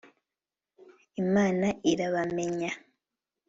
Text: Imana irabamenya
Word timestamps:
Imana 1.23 1.67
irabamenya 1.91 2.71